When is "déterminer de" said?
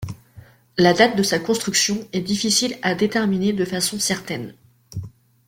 2.95-3.65